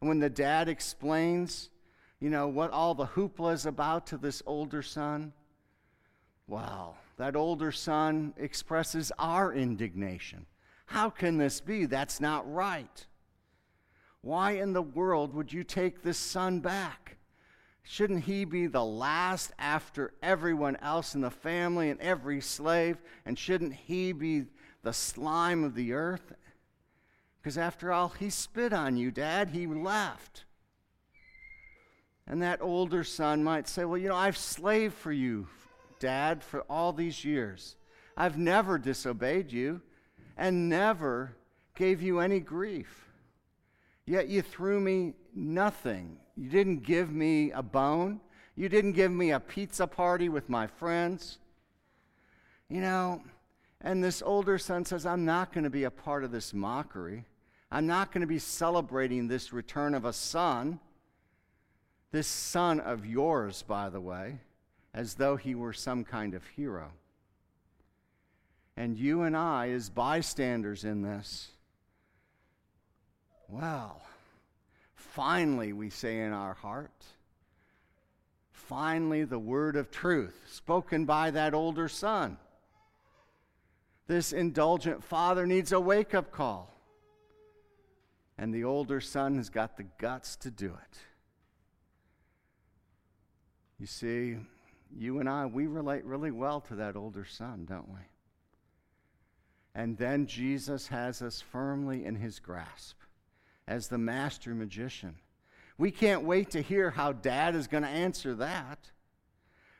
And 0.00 0.08
when 0.08 0.20
the 0.20 0.30
dad 0.30 0.70
explains, 0.70 1.68
you 2.20 2.30
know, 2.30 2.48
what 2.48 2.70
all 2.70 2.94
the 2.94 3.06
hoopla 3.06 3.52
is 3.52 3.66
about 3.66 4.06
to 4.06 4.16
this 4.16 4.42
older 4.46 4.80
son, 4.80 5.34
wow, 6.46 6.94
that 7.18 7.36
older 7.36 7.70
son 7.70 8.32
expresses 8.38 9.12
our 9.18 9.52
indignation. 9.52 10.46
How 10.86 11.10
can 11.10 11.38
this 11.38 11.60
be? 11.60 11.86
That's 11.86 12.20
not 12.20 12.50
right. 12.52 13.06
Why 14.20 14.52
in 14.52 14.72
the 14.72 14.82
world 14.82 15.34
would 15.34 15.52
you 15.52 15.64
take 15.64 16.02
this 16.02 16.18
son 16.18 16.60
back? 16.60 17.18
Shouldn't 17.82 18.24
he 18.24 18.46
be 18.46 18.66
the 18.66 18.84
last 18.84 19.52
after 19.58 20.14
everyone 20.22 20.76
else 20.76 21.14
in 21.14 21.20
the 21.20 21.30
family 21.30 21.90
and 21.90 22.00
every 22.00 22.40
slave? 22.40 22.96
And 23.26 23.38
shouldn't 23.38 23.74
he 23.74 24.12
be 24.12 24.46
the 24.82 24.94
slime 24.94 25.64
of 25.64 25.74
the 25.74 25.92
earth? 25.92 26.32
Because 27.42 27.58
after 27.58 27.92
all, 27.92 28.08
he 28.08 28.30
spit 28.30 28.72
on 28.72 28.96
you, 28.96 29.10
Dad. 29.10 29.50
He 29.50 29.66
left. 29.66 30.44
And 32.26 32.40
that 32.40 32.62
older 32.62 33.04
son 33.04 33.44
might 33.44 33.68
say, 33.68 33.84
Well, 33.84 33.98
you 33.98 34.08
know, 34.08 34.16
I've 34.16 34.38
slaved 34.38 34.94
for 34.94 35.12
you, 35.12 35.46
Dad, 35.98 36.42
for 36.42 36.62
all 36.62 36.94
these 36.94 37.22
years. 37.22 37.76
I've 38.16 38.38
never 38.38 38.78
disobeyed 38.78 39.52
you 39.52 39.82
and 40.36 40.68
never 40.68 41.36
gave 41.74 42.02
you 42.02 42.20
any 42.20 42.40
grief. 42.40 43.04
Yet 44.06 44.28
you 44.28 44.42
threw 44.42 44.80
me 44.80 45.14
nothing 45.34 46.18
You 46.36 46.48
didn't 46.48 46.82
give 46.82 47.12
me 47.12 47.52
a 47.52 47.62
bone. 47.62 48.20
You 48.56 48.68
didn't 48.68 48.92
give 48.92 49.12
me 49.12 49.30
a 49.30 49.40
pizza 49.40 49.86
party 49.86 50.28
with 50.28 50.48
my 50.48 50.66
friends. 50.66 51.38
You 52.68 52.80
know, 52.80 53.22
and 53.80 54.02
this 54.02 54.22
older 54.22 54.58
son 54.58 54.84
says, 54.84 55.06
I'm 55.06 55.24
not 55.24 55.52
going 55.52 55.64
to 55.64 55.70
be 55.70 55.84
a 55.84 55.90
part 55.90 56.24
of 56.24 56.32
this 56.32 56.52
mockery. 56.52 57.24
I'm 57.70 57.86
not 57.86 58.12
going 58.12 58.22
to 58.22 58.26
be 58.26 58.38
celebrating 58.38 59.28
this 59.28 59.52
return 59.52 59.94
of 59.94 60.04
a 60.04 60.12
son, 60.12 60.80
this 62.12 62.26
son 62.26 62.80
of 62.80 63.04
yours, 63.06 63.62
by 63.62 63.90
the 63.90 64.00
way, 64.00 64.38
as 64.92 65.14
though 65.14 65.36
he 65.36 65.54
were 65.54 65.72
some 65.72 66.04
kind 66.04 66.34
of 66.34 66.46
hero. 66.56 66.92
And 68.76 68.98
you 68.98 69.22
and 69.22 69.36
I, 69.36 69.70
as 69.70 69.88
bystanders 69.88 70.84
in 70.84 71.02
this, 71.02 71.50
well, 73.48 74.02
finally, 74.96 75.72
we 75.72 75.90
say 75.90 76.20
in 76.20 76.32
our 76.32 76.54
heart, 76.54 77.04
finally, 78.50 79.24
the 79.24 79.38
word 79.38 79.76
of 79.76 79.90
truth 79.90 80.34
spoken 80.50 81.04
by 81.04 81.30
that 81.30 81.54
older 81.54 81.88
son. 81.88 82.36
This 84.06 84.32
indulgent 84.32 85.04
father 85.04 85.46
needs 85.46 85.72
a 85.72 85.80
wake 85.80 86.14
up 86.14 86.32
call. 86.32 86.70
And 88.36 88.52
the 88.52 88.64
older 88.64 89.00
son 89.00 89.36
has 89.36 89.48
got 89.48 89.76
the 89.76 89.84
guts 89.98 90.34
to 90.36 90.50
do 90.50 90.66
it. 90.66 90.98
You 93.78 93.86
see, 93.86 94.36
you 94.96 95.20
and 95.20 95.28
I, 95.28 95.46
we 95.46 95.66
relate 95.68 96.04
really 96.04 96.32
well 96.32 96.60
to 96.62 96.74
that 96.76 96.96
older 96.96 97.24
son, 97.24 97.66
don't 97.68 97.88
we? 97.88 98.00
And 99.74 99.98
then 99.98 100.26
Jesus 100.26 100.88
has 100.88 101.20
us 101.20 101.40
firmly 101.40 102.04
in 102.04 102.14
his 102.14 102.38
grasp 102.38 102.96
as 103.66 103.88
the 103.88 103.98
master 103.98 104.54
magician. 104.54 105.16
We 105.76 105.90
can't 105.90 106.22
wait 106.22 106.50
to 106.50 106.62
hear 106.62 106.90
how 106.90 107.12
dad 107.12 107.56
is 107.56 107.66
going 107.66 107.82
to 107.82 107.88
answer 107.88 108.34
that. 108.36 108.90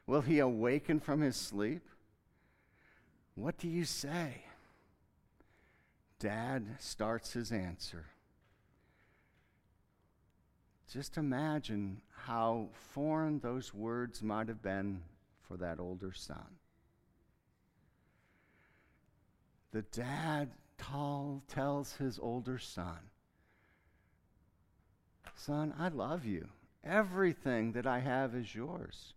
Will 0.07 0.23
he 0.23 0.41
awaken 0.41 0.99
from 0.99 1.21
his 1.21 1.37
sleep? 1.37 1.89
What 3.37 3.59
do 3.59 3.69
you 3.69 3.85
say? 3.85 4.45
Dad 6.19 6.67
starts 6.79 7.33
his 7.33 7.53
answer. 7.53 8.07
Just 10.93 11.17
imagine 11.17 12.01
how 12.11 12.69
foreign 12.93 13.41
those 13.41 13.75
words 13.75 14.23
might 14.23 14.49
have 14.49 14.63
been 14.63 15.03
for 15.43 15.57
that 15.57 15.81
older 15.81 16.13
son. 16.13 16.59
The 19.75 19.83
dad 19.83 20.53
tall, 20.79 21.43
tells 21.49 21.97
his 21.97 22.21
older 22.21 22.59
son, 22.59 23.01
Son, 25.35 25.75
I 25.77 25.89
love 25.89 26.25
you. 26.25 26.47
Everything 26.85 27.73
that 27.73 27.85
I 27.85 27.99
have 27.99 28.37
is 28.37 28.55
yours. 28.55 29.15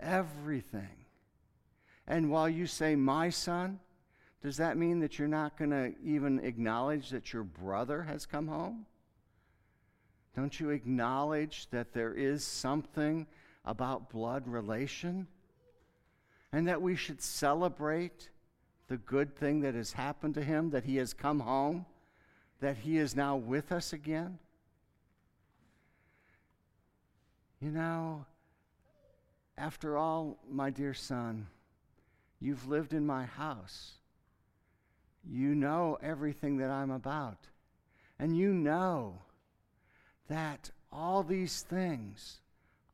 Everything. 0.00 1.04
And 2.06 2.30
while 2.30 2.48
you 2.48 2.66
say, 2.66 2.96
my 2.96 3.28
son, 3.28 3.80
does 4.42 4.56
that 4.56 4.78
mean 4.78 5.00
that 5.00 5.18
you're 5.18 5.28
not 5.28 5.58
going 5.58 5.72
to 5.72 5.92
even 6.02 6.38
acknowledge 6.38 7.10
that 7.10 7.34
your 7.34 7.44
brother 7.44 8.02
has 8.02 8.24
come 8.24 8.48
home? 8.48 8.86
Don't 10.34 10.58
you 10.58 10.70
acknowledge 10.70 11.68
that 11.68 11.92
there 11.92 12.14
is 12.14 12.46
something 12.46 13.26
about 13.66 14.08
blood 14.08 14.48
relation? 14.48 15.26
And 16.50 16.66
that 16.66 16.80
we 16.80 16.96
should 16.96 17.20
celebrate 17.20 18.30
the 18.88 18.96
good 18.96 19.36
thing 19.36 19.60
that 19.60 19.74
has 19.74 19.92
happened 19.92 20.34
to 20.34 20.42
him, 20.42 20.70
that 20.70 20.84
he 20.84 20.96
has 20.96 21.14
come 21.14 21.40
home, 21.40 21.86
that 22.60 22.78
he 22.78 22.98
is 22.98 23.16
now 23.16 23.36
with 23.36 23.72
us 23.72 23.92
again? 23.92 24.38
You 27.60 27.70
know, 27.70 28.26
after 29.56 29.96
all, 29.96 30.38
my 30.50 30.70
dear 30.70 30.92
son, 30.94 31.46
You've 32.44 32.68
lived 32.68 32.92
in 32.92 33.06
my 33.06 33.24
house. 33.24 33.92
You 35.26 35.54
know 35.54 35.96
everything 36.02 36.58
that 36.58 36.70
I'm 36.70 36.90
about. 36.90 37.38
And 38.18 38.36
you 38.36 38.52
know 38.52 39.22
that 40.28 40.70
all 40.92 41.22
these 41.22 41.62
things 41.62 42.40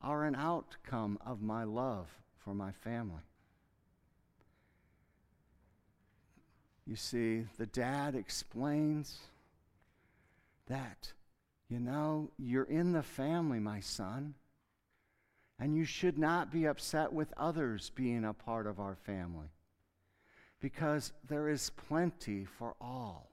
are 0.01 0.23
an 0.23 0.35
outcome 0.35 1.19
of 1.25 1.41
my 1.41 1.65
love 1.65 2.07
for 2.37 2.53
my 2.53 2.71
family. 2.71 3.23
You 6.85 6.95
see, 6.95 7.45
the 7.57 7.65
dad 7.65 8.15
explains 8.15 9.19
that, 10.67 11.13
you 11.69 11.79
know, 11.79 12.29
you're 12.37 12.63
in 12.63 12.91
the 12.91 13.03
family, 13.03 13.59
my 13.59 13.79
son. 13.79 14.35
And 15.59 15.75
you 15.75 15.85
should 15.85 16.17
not 16.17 16.51
be 16.51 16.65
upset 16.65 17.13
with 17.13 17.33
others 17.37 17.91
being 17.93 18.25
a 18.25 18.33
part 18.33 18.65
of 18.65 18.79
our 18.79 18.95
family 18.95 19.49
because 20.59 21.13
there 21.27 21.49
is 21.49 21.69
plenty 21.69 22.45
for 22.45 22.75
all. 22.81 23.29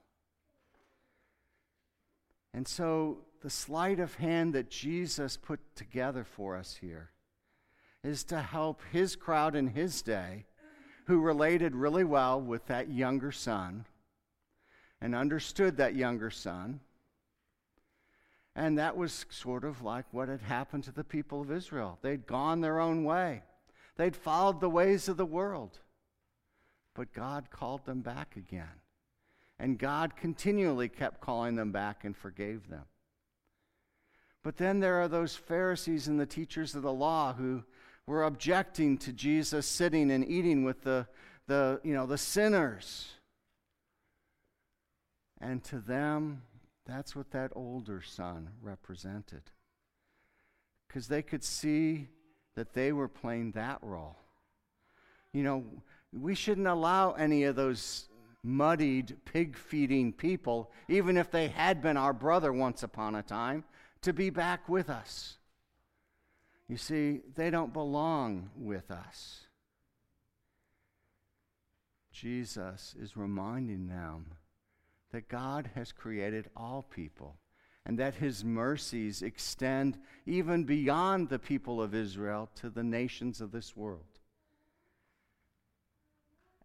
And 2.53 2.67
so, 2.67 3.19
the 3.41 3.49
sleight 3.49 3.99
of 3.99 4.15
hand 4.15 4.53
that 4.53 4.69
Jesus 4.69 5.37
put 5.37 5.59
together 5.75 6.23
for 6.23 6.55
us 6.55 6.77
here 6.81 7.11
is 8.03 8.23
to 8.25 8.41
help 8.41 8.81
his 8.91 9.15
crowd 9.15 9.55
in 9.55 9.67
his 9.67 10.01
day, 10.01 10.45
who 11.09 11.19
related 11.19 11.75
really 11.75 12.03
well 12.03 12.39
with 12.39 12.67
that 12.67 12.87
younger 12.87 13.31
son 13.31 13.83
and 15.01 15.15
understood 15.15 15.75
that 15.75 15.95
younger 15.95 16.29
son 16.29 16.79
and 18.55 18.77
that 18.77 18.95
was 18.95 19.25
sort 19.31 19.63
of 19.63 19.81
like 19.81 20.05
what 20.11 20.29
had 20.29 20.41
happened 20.41 20.83
to 20.83 20.91
the 20.91 21.03
people 21.03 21.41
of 21.41 21.51
Israel. 21.51 21.97
They'd 22.03 22.27
gone 22.27 22.61
their 22.61 22.79
own 22.79 23.03
way, 23.03 23.41
they'd 23.97 24.15
followed 24.15 24.61
the 24.61 24.69
ways 24.69 25.09
of 25.09 25.17
the 25.17 25.25
world. 25.25 25.79
But 26.93 27.11
God 27.11 27.49
called 27.49 27.87
them 27.87 28.01
back 28.01 28.35
again. 28.35 28.67
And 29.57 29.79
God 29.79 30.15
continually 30.15 30.89
kept 30.89 31.21
calling 31.21 31.55
them 31.55 31.71
back 31.71 32.03
and 32.03 32.15
forgave 32.15 32.69
them. 32.69 32.85
But 34.43 34.57
then 34.57 34.79
there 34.79 35.01
are 35.01 35.07
those 35.07 35.35
Pharisees 35.35 36.07
and 36.07 36.19
the 36.19 36.27
teachers 36.27 36.75
of 36.75 36.83
the 36.83 36.93
law 36.93 37.33
who 37.33 37.63
were 38.09 38.23
objecting 38.23 38.97
to 38.97 39.13
Jesus 39.13 39.67
sitting 39.67 40.09
and 40.09 40.27
eating 40.27 40.63
with 40.63 40.81
the, 40.81 41.05
the, 41.45 41.79
you 41.83 41.93
know, 41.93 42.07
the 42.07 42.17
sinners. 42.17 43.07
And 45.39 45.63
to 45.65 45.77
them, 45.77 46.41
that's 46.87 47.15
what 47.15 47.29
that 47.31 47.51
older 47.53 48.01
son 48.01 48.49
represented. 48.63 49.43
Because 50.87 51.07
they 51.07 51.21
could 51.21 51.43
see 51.43 52.07
that 52.55 52.73
they 52.73 52.91
were 52.91 53.07
playing 53.07 53.51
that 53.51 53.77
role. 53.83 54.17
You 55.31 55.43
know, 55.43 55.65
we 56.11 56.33
shouldn't 56.33 56.65
allow 56.65 57.11
any 57.11 57.43
of 57.43 57.55
those 57.55 58.09
muddied, 58.41 59.17
pig 59.23 59.55
feeding 59.55 60.13
people, 60.13 60.71
even 60.87 61.15
if 61.15 61.29
they 61.29 61.49
had 61.49 61.79
been 61.79 61.95
our 61.95 62.13
brother 62.13 62.51
once 62.51 62.81
upon 62.81 63.13
a 63.13 63.21
time, 63.21 63.65
to 64.01 64.13
be 64.13 64.31
back 64.31 64.67
with 64.67 64.89
us. 64.89 65.38
You 66.69 66.77
see, 66.77 67.21
they 67.35 67.49
don't 67.49 67.73
belong 67.73 68.51
with 68.55 68.91
us. 68.91 69.41
Jesus 72.13 72.95
is 73.01 73.17
reminding 73.17 73.87
them 73.87 74.27
that 75.11 75.27
God 75.27 75.71
has 75.73 75.91
created 75.91 76.49
all 76.55 76.83
people 76.83 77.37
and 77.85 77.97
that 77.97 78.13
his 78.13 78.43
mercies 78.43 79.23
extend 79.23 79.97
even 80.27 80.63
beyond 80.63 81.29
the 81.29 81.39
people 81.39 81.81
of 81.81 81.95
Israel 81.95 82.49
to 82.55 82.69
the 82.69 82.83
nations 82.83 83.41
of 83.41 83.51
this 83.51 83.75
world. 83.75 84.19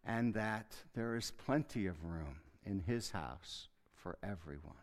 And 0.05 0.35
that 0.35 0.75
there 0.93 1.15
is 1.15 1.31
plenty 1.31 1.87
of 1.87 2.03
room 2.03 2.41
in 2.63 2.79
his 2.81 3.09
house 3.09 3.69
for 3.95 4.17
everyone. 4.21 4.75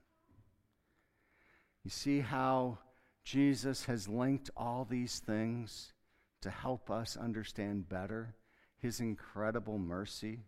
You 1.85 1.91
see 1.91 2.19
how 2.19 2.79
Jesus 3.25 3.85
has 3.85 4.09
linked 4.09 4.51
all 4.57 4.85
these 4.85 5.19
things 5.19 5.93
to 6.41 6.51
help 6.51 6.91
us 6.91 7.17
understand 7.17 7.89
better 7.89 8.35
his 8.79 9.01
incredible 9.01 9.79
mercy. 9.79 10.41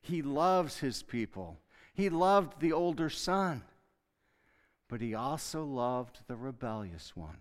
He 0.00 0.22
loves 0.22 0.78
his 0.78 1.02
people 1.02 1.58
he 1.94 2.08
loved 2.08 2.60
the 2.60 2.72
older 2.72 3.08
son, 3.08 3.62
but 4.88 5.00
he 5.00 5.14
also 5.14 5.64
loved 5.64 6.18
the 6.26 6.36
rebellious 6.36 7.14
one. 7.14 7.38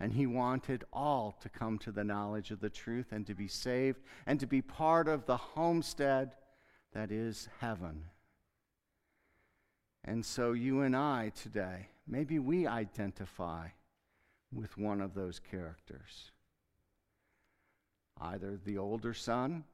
And 0.00 0.12
he 0.12 0.26
wanted 0.26 0.84
all 0.92 1.36
to 1.40 1.48
come 1.48 1.78
to 1.80 1.92
the 1.92 2.02
knowledge 2.02 2.50
of 2.50 2.60
the 2.60 2.70
truth 2.70 3.12
and 3.12 3.26
to 3.26 3.34
be 3.34 3.46
saved 3.46 4.00
and 4.26 4.40
to 4.40 4.46
be 4.46 4.60
part 4.60 5.06
of 5.06 5.26
the 5.26 5.36
homestead 5.36 6.34
that 6.92 7.12
is 7.12 7.48
heaven. 7.60 8.06
And 10.02 10.24
so, 10.24 10.52
you 10.52 10.80
and 10.80 10.96
I 10.96 11.30
today, 11.40 11.88
maybe 12.10 12.38
we 12.38 12.66
identify 12.66 13.68
with 14.52 14.76
one 14.76 15.00
of 15.00 15.14
those 15.14 15.38
characters. 15.38 16.32
Either 18.20 18.58
the 18.64 18.76
older 18.76 19.14
son, 19.14 19.64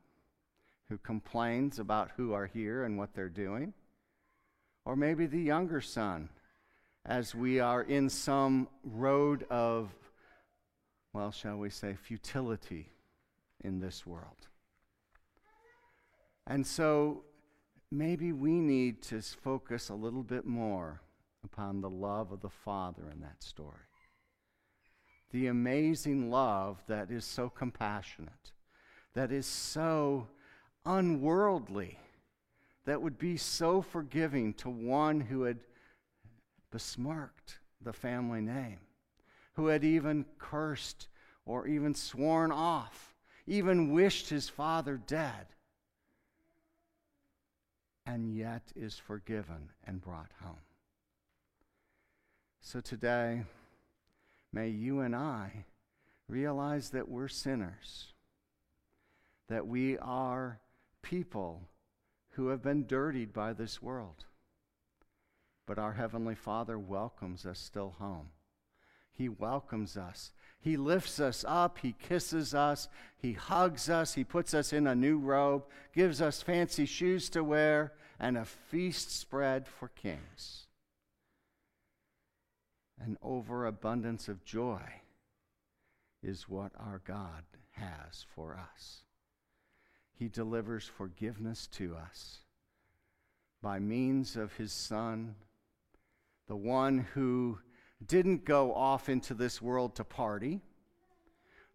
who 0.88 0.99
complains 0.99 1.79
about 1.79 2.11
who 2.16 2.33
are 2.33 2.46
here 2.46 2.85
and 2.85 2.96
what 2.96 3.14
they're 3.14 3.29
doing, 3.29 3.72
or 4.85 4.94
maybe 4.94 5.27
the 5.27 5.40
younger 5.40 5.81
son, 5.81 6.29
as 7.05 7.35
we 7.35 7.59
are 7.59 7.83
in 7.83 8.09
some 8.09 8.68
road 8.85 9.44
of, 9.51 9.90
well, 11.12 11.33
shall 11.33 11.57
we 11.57 11.70
say, 11.70 11.94
futility 11.94 12.92
in 13.64 13.81
this 13.81 14.07
world. 14.07 14.49
And 16.46 16.64
so 16.64 17.22
maybe 17.90 18.33
we 18.33 18.53
need 18.53 19.03
to 19.05 19.20
focus 19.22 19.88
a 19.88 19.94
little 19.94 20.22
bit 20.22 20.44
more 20.44 21.01
upon 21.46 21.80
the 21.80 21.90
love 21.90 22.32
of 22.32 22.40
the 22.40 22.50
Father 22.50 23.09
in 23.12 23.20
that 23.20 23.42
story. 23.42 23.88
The 25.32 25.46
amazing 25.46 26.30
love 26.30 26.82
that 26.88 27.11
is 27.11 27.24
so 27.24 27.48
compassionate, 27.48 28.52
that 29.14 29.32
is 29.32 29.46
so 29.46 30.28
unworldly, 30.85 31.98
that 32.85 33.02
would 33.02 33.18
be 33.18 33.37
so 33.37 33.82
forgiving 33.82 34.54
to 34.54 34.70
one 34.70 35.20
who 35.20 35.42
had 35.42 35.59
besmirked 36.70 37.59
the 37.80 37.92
family 37.92 38.40
name, 38.40 38.78
who 39.54 39.66
had 39.66 39.85
even 39.85 40.24
cursed 40.38 41.09
or 41.44 41.66
even 41.66 41.94
sworn 41.94 42.52
off, 42.52 43.14
even 43.46 43.92
wished 43.92 44.28
his 44.28 44.48
father 44.48 45.00
dead, 45.06 45.46
and 48.04 48.37
yet 48.37 48.72
is 48.76 48.96
forgiven 48.96 49.70
and 49.85 50.00
brought 50.00 50.30
home. 50.42 50.65
So 52.66 52.81
today, 52.81 53.44
may 54.52 54.70
you 54.70 54.98
and 54.98 55.14
I 55.14 55.66
realize 56.26 56.90
that 56.90 57.09
we're 57.09 57.29
sinners, 57.29 58.09
that 59.48 59.68
we 59.68 59.96
are 59.98 60.59
people 61.00 61.68
who 62.31 62.48
have 62.48 62.64
been 62.64 62.85
dirtied 62.85 63.33
by 63.33 63.52
this 63.52 63.81
world. 63.81 64.24
But 65.64 65.79
our 65.79 65.92
Heavenly 65.92 66.35
Father 66.35 66.76
welcomes 66.76 67.46
us 67.46 67.61
still 67.61 67.94
home. 68.00 68.31
He 69.12 69.29
welcomes 69.29 69.96
us. 69.96 70.33
He 70.59 70.76
lifts 70.76 71.20
us 71.20 71.44
up. 71.46 71.79
He 71.79 71.94
kisses 71.96 72.52
us. 72.52 72.88
He 73.16 73.35
hugs 73.35 73.88
us. 73.88 74.14
He 74.14 74.24
puts 74.24 74.55
us 74.55 74.72
in 74.72 74.88
a 74.88 74.96
new 74.96 75.20
robe, 75.20 75.66
gives 75.94 76.20
us 76.20 76.42
fancy 76.42 76.85
shoes 76.85 77.31
to 77.31 77.44
wear, 77.44 77.92
and 78.18 78.37
a 78.37 78.44
feast 78.44 79.16
spread 79.16 79.68
for 79.68 79.87
kings. 79.87 80.65
An 83.00 83.18
overabundance 83.22 84.28
of 84.28 84.44
joy 84.44 84.82
is 86.22 86.48
what 86.48 86.72
our 86.78 87.00
God 87.04 87.44
has 87.72 88.24
for 88.35 88.59
us. 88.74 89.02
He 90.14 90.28
delivers 90.28 90.85
forgiveness 90.85 91.66
to 91.72 91.94
us 91.94 92.38
by 93.62 93.78
means 93.78 94.37
of 94.37 94.54
His 94.54 94.72
Son, 94.72 95.35
the 96.48 96.56
one 96.56 97.06
who 97.14 97.59
didn't 98.06 98.44
go 98.44 98.74
off 98.74 99.09
into 99.09 99.35
this 99.35 99.61
world 99.61 99.94
to 99.96 100.04
party, 100.04 100.61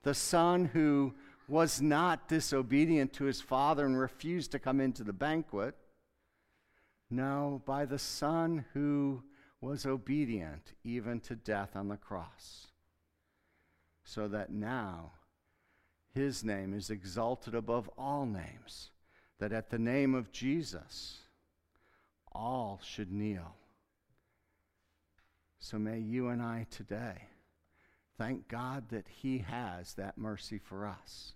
the 0.04 0.14
Son 0.14 0.66
who 0.66 1.14
was 1.48 1.82
not 1.82 2.30
disobedient 2.30 3.12
to 3.14 3.26
his 3.26 3.42
Father 3.42 3.86
and 3.86 4.00
refused 4.00 4.52
to 4.52 4.60
come 4.60 4.80
into 4.80 5.04
the 5.04 5.14
banquet. 5.14 5.76
No, 7.10 7.62
by 7.66 7.86
the 7.86 8.00
Son 8.00 8.66
who 8.74 9.22
was 9.62 9.86
obedient 9.86 10.74
even 10.84 11.20
to 11.22 11.36
death 11.36 11.76
on 11.76 11.88
the 11.88 11.98
cross, 11.98 12.68
so 14.04 14.28
that 14.28 14.52
now 14.52 15.12
his 16.14 16.44
name 16.44 16.74
is 16.74 16.90
exalted 16.90 17.56
above 17.56 17.90
all 17.98 18.26
names, 18.26 18.92
that 19.40 19.54
at 19.54 19.70
the 19.70 19.80
name 19.80 20.14
of 20.14 20.32
Jesus, 20.32 21.20
all 22.32 22.82
should 22.84 23.12
kneel. 23.12 23.56
So 25.60 25.78
may 25.78 26.00
you 26.00 26.28
and 26.28 26.42
I 26.42 26.66
today 26.70 27.28
thank 28.18 28.48
God 28.48 28.90
that 28.90 29.08
He 29.08 29.40
has 29.40 29.94
that 29.94 30.18
mercy 30.18 30.58
for 30.58 30.86
us. 30.86 31.34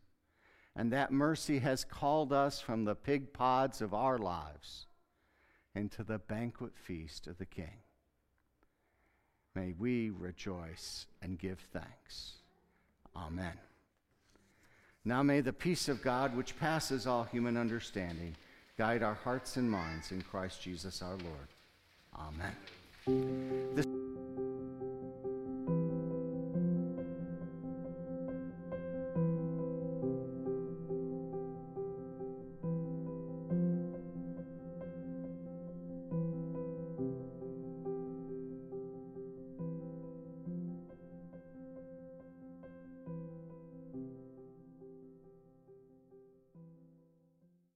And 0.75 0.91
that 0.91 1.11
mercy 1.11 1.59
has 1.59 1.85
called 1.85 2.33
us 2.33 2.59
from 2.59 2.83
the 2.83 2.95
pig 2.95 3.31
pods 3.31 3.81
of 3.81 3.93
our 3.93 4.17
lives 4.17 4.87
into 5.73 6.03
the 6.03 6.19
banquet 6.19 6.73
feast 6.75 7.27
of 7.27 7.37
the 7.37 7.45
King. 7.45 7.79
May 9.55 9.73
we 9.79 10.09
rejoice 10.09 11.05
and 11.21 11.39
give 11.39 11.59
thanks. 11.71 12.33
Amen. 13.15 13.53
Now 15.05 15.23
may 15.23 15.41
the 15.41 15.53
peace 15.53 15.87
of 15.87 16.01
God, 16.01 16.35
which 16.35 16.59
passes 16.59 17.07
all 17.07 17.23
human 17.23 17.55
understanding, 17.55 18.35
guide 18.77 19.01
our 19.01 19.13
hearts 19.13 19.55
and 19.55 19.69
minds 19.69 20.11
in 20.11 20.21
Christ 20.21 20.61
Jesus 20.61 21.01
our 21.01 21.15
Lord. 21.15 21.47
Amen. 22.17 22.55
This 23.75 23.85